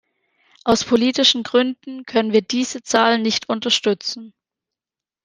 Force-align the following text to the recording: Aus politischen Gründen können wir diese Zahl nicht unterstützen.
Aus 0.63 0.83
politischen 0.83 1.43
Gründen 1.43 2.05
können 2.07 2.33
wir 2.33 2.41
diese 2.41 2.81
Zahl 2.81 3.19
nicht 3.19 3.49
unterstützen. 3.49 4.33